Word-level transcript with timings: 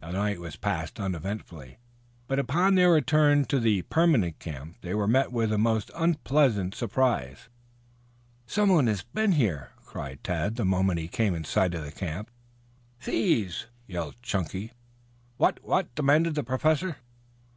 The 0.00 0.10
night 0.10 0.40
was 0.40 0.56
passed 0.56 0.98
uneventfully, 0.98 1.78
but 2.26 2.40
upon 2.40 2.74
their 2.74 2.90
return 2.90 3.44
to 3.44 3.60
the 3.60 3.82
permanent 3.82 4.40
camp 4.40 4.78
they 4.80 4.92
were 4.92 5.06
met 5.06 5.30
with 5.30 5.52
a 5.52 5.56
most 5.56 5.92
unpleasant 5.94 6.74
surprise. 6.74 7.48
"Someone 8.44 8.88
has 8.88 9.04
been 9.04 9.30
here," 9.30 9.70
cried 9.84 10.24
Tad 10.24 10.56
the 10.56 10.64
moment 10.64 10.98
he 10.98 11.06
came 11.06 11.32
in 11.32 11.44
sight 11.44 11.74
of 11.74 11.84
the 11.84 11.92
camp. 11.92 12.28
"Thieves!" 12.98 13.66
yelled 13.86 14.16
Chunky. 14.20 14.72
"What 15.36 15.62
what?" 15.62 15.94
demanded 15.94 16.34
the 16.34 16.42
Professor. 16.42 16.96